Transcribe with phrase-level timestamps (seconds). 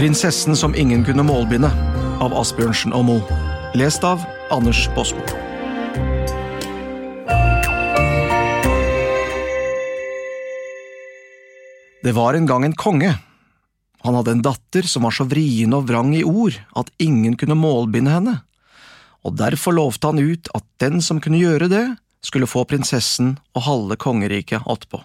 [0.00, 1.68] Prinsessen som ingen kunne målbinde
[2.24, 3.34] av Asbjørnsen og Moe.
[3.76, 5.20] Lest av Anders Bosmo.
[12.00, 13.12] Det var en gang en konge.
[14.00, 17.60] Han hadde en datter som var så vrien og vrang i ord at ingen kunne
[17.60, 18.38] målbinde henne,
[19.20, 21.86] og derfor lovte han ut at den som kunne gjøre det,
[22.24, 25.04] skulle få prinsessen og halve kongeriket attpå.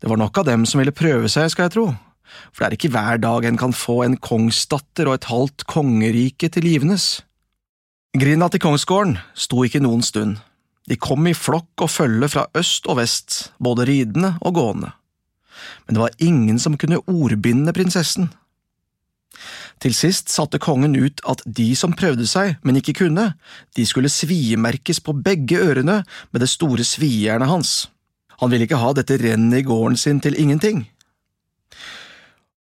[0.00, 1.90] Det var nok av dem som ville prøve seg, skal jeg tro,
[2.52, 6.48] for det er ikke hver dag en kan få en kongsdatter og et halvt kongerike
[6.52, 7.08] til livenes.
[8.16, 10.38] Grinda til kongsgården sto ikke noen stund.
[10.90, 14.94] De kom i flokk og følge fra øst og vest, både ridende og gående
[15.86, 18.30] men det var ingen som kunne ordbinde prinsessen.
[19.80, 23.30] Til sist satte kongen ut at de som prøvde seg, men ikke kunne,
[23.76, 27.72] de skulle sviemerkes på begge ørene med det store svijernet hans.
[28.40, 30.84] Han ville ikke ha dette rennet i gården sin til ingenting.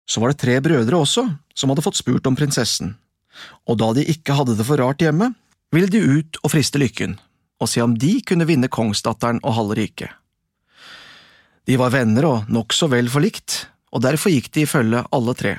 [0.06, 1.25] Så var det tre brødre også
[1.58, 2.94] som hadde fått spurt om prinsessen,
[3.66, 5.31] og da de ikke hadde det for rart hjemme,
[5.73, 7.17] ville de ut og friste lykken,
[7.59, 10.12] og se om de kunne vinne kongsdatteren og halve riket.
[11.66, 15.56] De var venner og nokså vel forlikt, og derfor gikk de i følge alle tre.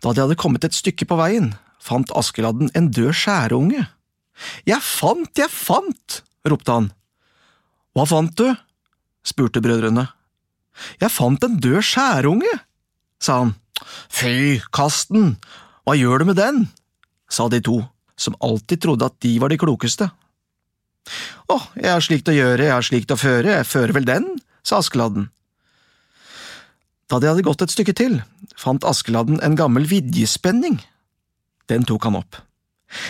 [0.00, 3.86] Da de hadde kommet et stykke på veien, fant Askeladden en død skjæreunge.
[4.68, 6.20] Jeg fant, jeg fant!
[6.48, 6.90] ropte han.
[7.96, 8.48] Hva fant du?
[9.26, 10.06] spurte brødrene.
[11.00, 12.52] Jeg fant en død skjærunge,
[13.22, 13.54] sa han.
[14.12, 15.34] Fy, kast den,
[15.86, 16.68] hva gjør du med den?
[17.30, 17.78] sa de to,
[18.18, 20.08] som alltid trodde at de var de klokeste.
[21.50, 24.26] Å, jeg har slikt å gjøre, jeg har slikt å føre, jeg fører vel den,
[24.66, 25.28] sa Askeladden.
[27.10, 28.20] Da de hadde gått et stykke til,
[28.58, 30.78] fant Askeladden en gammel vidjespenning.
[31.70, 32.42] Den tok han opp.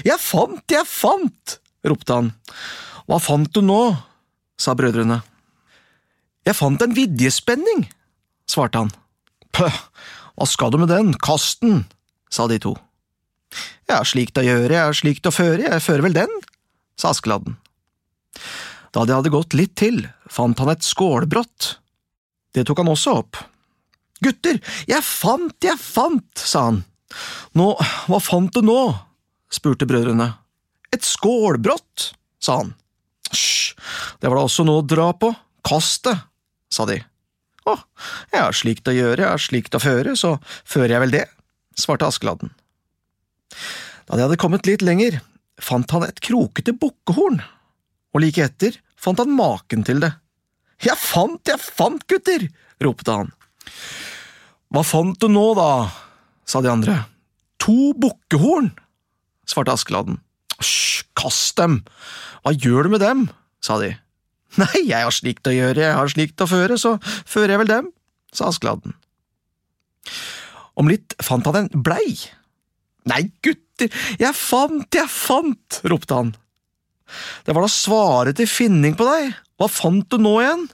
[0.05, 1.59] Jeg fant, jeg fant!
[1.85, 2.31] ropte han.
[3.09, 3.81] Hva fant du nå?
[4.61, 5.23] sa brødrene.
[6.51, 7.84] Jeg fant en vidjespenning,
[8.51, 8.89] svarte han.
[9.55, 9.77] Pøh,
[10.35, 11.85] hva skal du med den, kast den,
[12.27, 12.73] sa de to.
[13.86, 16.33] Jeg har slikt å gjøre, jeg har slikt å føre, jeg fører vel den,
[16.98, 17.55] sa Askeladden.
[18.91, 21.69] Da de hadde gått litt til, fant han et skålbrott.
[22.51, 23.39] Det tok han også opp.
[24.19, 24.58] Gutter,
[24.91, 26.80] jeg fant, jeg fant, sa han.
[27.55, 27.69] Nå,
[28.11, 28.80] hva fant du nå?
[29.55, 30.33] spurte brødrene.
[30.91, 32.11] Et skålbrott,
[32.42, 32.74] sa han.
[33.30, 33.79] Hysj,
[34.19, 35.30] det var da også noe å dra på,
[35.67, 36.17] kast det,
[36.73, 37.01] sa de.
[37.69, 37.77] Å,
[38.33, 41.25] jeg har slikt å gjøre, jeg har slikt å føre, så fører jeg vel det,
[41.79, 42.55] svarte Askeladden.
[44.08, 45.20] Da de hadde kommet litt lenger,
[45.61, 47.42] fant han et krokete bukkehorn
[48.11, 50.13] og like etter fant han maken til det.
[50.80, 52.48] Jeg fant, jeg fant, gutter!
[52.80, 53.33] ropte han.
[54.73, 55.91] Hva fant du nå, da?
[56.48, 56.97] sa de andre.
[57.63, 58.73] To bukkehorn,
[59.48, 60.19] svarte Askeladden.
[60.57, 61.83] Hysj, kast dem!
[62.41, 63.27] Hva gjør du med dem?
[63.61, 63.92] sa de.
[64.58, 66.96] Nei, jeg har slikt å gjøre, jeg har slikt å føre, så
[67.28, 67.90] fører jeg vel dem,
[68.34, 68.96] sa Askeladden.
[70.80, 72.16] Om litt fant han en blei.
[73.11, 73.90] Nei, gutter,
[74.20, 76.34] jeg fant, jeg fant, ropte han.
[77.46, 80.68] Det var da svaret til finning på deg, hva fant du nå igjen?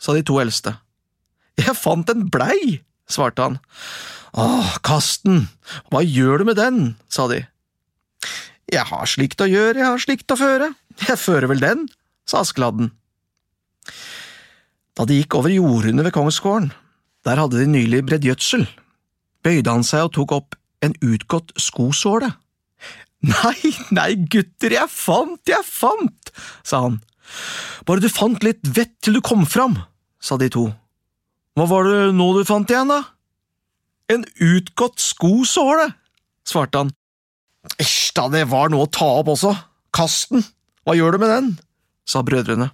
[0.00, 0.72] sa de to eldste.
[1.60, 2.80] Jeg fant en blei,
[3.10, 3.58] svarte han.
[4.38, 5.42] Åh, kast den,
[5.90, 6.94] hva gjør du med den?
[7.10, 7.42] sa de.
[8.70, 10.70] Jeg har slikt å gjøre, jeg har slikt å føre,
[11.02, 11.84] jeg fører vel den,
[12.28, 12.92] sa Askeladden.
[14.98, 16.70] Da de gikk over jordene ved kongsgården,
[17.26, 18.66] der hadde de nylig bredd gjødsel,
[19.44, 22.32] bøyde han seg og tok opp en utgått skosåle.
[23.20, 26.30] Nei, nei, gutter, jeg fant, jeg fant,
[26.64, 26.94] sa han.
[27.84, 29.76] Bare du fant litt vett til du kom fram,
[30.24, 30.70] sa de to.
[31.52, 33.02] Hva var det nå du fant igjen, da?
[34.08, 35.90] En utgått skosåle,
[36.48, 36.94] svarte han.
[37.76, 39.52] Æsj da, det var noe å ta opp også,
[39.92, 40.46] kast den,
[40.88, 41.52] hva gjør du med den?
[42.08, 42.72] sa brødrene.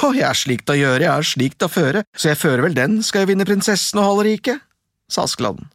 [0.00, 2.76] Å, jeg er slikt å gjøre, jeg er slikt å føre, så jeg fører vel
[2.76, 4.62] den, skal jeg vinne prinsessen og halve riket,
[5.10, 5.68] sa Askeladden.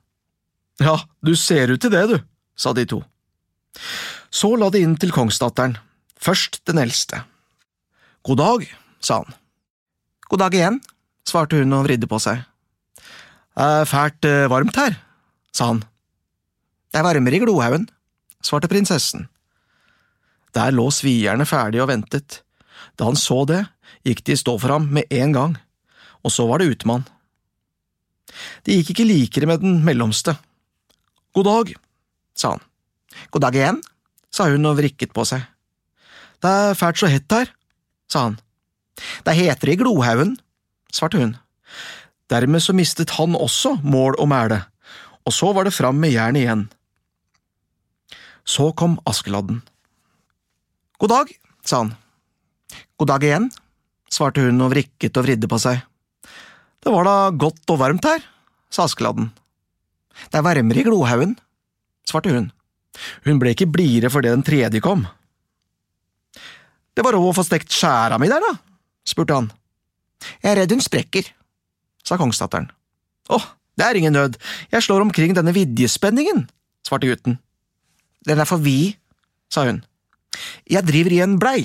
[0.81, 2.17] Ja, du ser ut til det, du,
[2.57, 3.01] sa de to.
[4.33, 5.77] Så la de inn til kongsdatteren,
[6.21, 7.23] først den eldste.
[8.27, 8.65] God dag,
[9.03, 9.37] sa han.
[10.27, 10.79] God dag igjen,
[11.27, 12.41] svarte hun og vridde på seg.
[13.57, 14.97] Er fælt eh, varmt her,
[15.55, 15.85] sa han.
[16.91, 17.87] Det er varmere i Glohaugen,
[18.45, 19.27] svarte prinsessen.
[20.55, 22.41] Der lå svierne ferdig og ventet.
[22.97, 23.63] Da han så det,
[24.07, 25.57] gikk de i stå for ham med en gang,
[26.23, 27.05] og så var det utemann.
[28.65, 30.35] Det gikk ikke likere med den mellomste.
[31.35, 31.75] God dag,
[32.37, 32.63] sa han.
[33.31, 33.79] God dag igjen,
[34.33, 35.45] sa hun og vrikket på seg.
[36.43, 37.51] Det er fælt så hett her,
[38.11, 38.39] sa han.
[39.25, 40.35] Det er hetere i Glohaugen,
[40.93, 41.35] svarte hun.
[42.31, 44.63] Dermed så mistet han også mål og mæle,
[45.25, 46.65] og så var det fram med jernet igjen.
[48.47, 49.61] Så kom Askeladden.
[50.99, 51.31] God dag,
[51.67, 51.95] sa han.
[52.97, 53.49] God dag igjen,
[54.11, 55.81] svarte hun og vrikket og vridde på seg.
[56.83, 58.23] Det var da godt og varmt her,
[58.71, 59.29] sa Askeladden.
[60.31, 61.35] Det er varmere i Glohaugen,
[62.07, 62.49] svarte hun.
[63.27, 65.05] Hun ble ikke blidere fordi den tredje kom.
[66.97, 68.55] Det var råd å få stekt skjæra mi der, da?
[69.07, 69.51] spurte han.
[70.41, 71.27] Jeg er redd hun sprekker,
[72.01, 72.71] sa kongsdatteren.
[73.29, 73.45] Åh,
[73.77, 74.39] det er ingen nød,
[74.73, 76.47] jeg slår omkring denne vidjespenningen,
[76.87, 77.37] svarte gutten.
[78.25, 78.97] Den er for vid,
[79.53, 79.83] sa hun.
[80.65, 81.59] Jeg driver i en blei,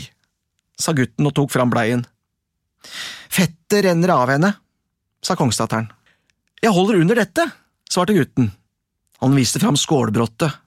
[0.78, 2.04] sa gutten og tok fram bleien.
[3.32, 4.52] Fettet renner av henne,
[5.22, 5.88] sa kongsdatteren.
[6.62, 7.46] Jeg holder under dette,
[7.90, 8.50] svarte gutten.
[9.22, 10.58] Han viste fram skålbrottet.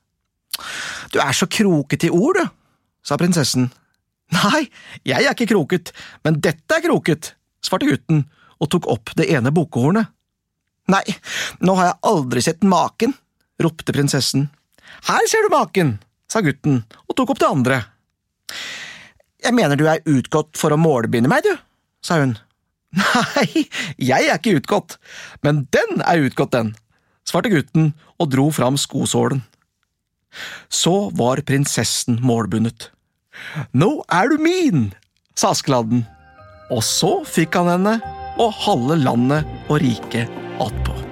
[1.12, 2.46] Du er så krokete i ord, du,
[3.06, 3.68] sa prinsessen.
[4.34, 4.66] Nei,
[5.06, 5.92] jeg er ikke kroket,
[6.26, 8.24] men dette er kroket, svarte gutten
[8.62, 10.10] og tok opp det ene bukkehornet.
[10.92, 11.04] Nei,
[11.66, 13.14] nå har jeg aldri sett maken,
[13.62, 14.48] ropte prinsessen.
[15.08, 15.96] Her ser du maken,
[16.30, 17.80] sa gutten og tok opp det andre.
[19.46, 21.54] Jeg mener du er utgått for å målbinde meg, du,
[22.02, 22.34] sa hun.
[22.98, 23.66] Nei,
[24.02, 24.98] jeg er ikke utgått,
[25.46, 26.74] men den er utgått, den,
[27.28, 29.44] svarte gutten og dro fram skosålen.
[30.68, 32.90] Så var prinsessen målbundet.
[33.76, 34.90] Nå er du min,
[35.38, 36.06] sa Askeladden,
[36.74, 37.98] og så fikk han henne
[38.42, 40.32] og halve landet og riket
[40.64, 41.05] attpå.